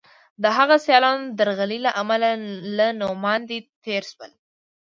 [0.43, 2.29] د هغه سیالانو د درغلۍ له امله
[2.77, 4.31] له نوماندۍ تېر شول.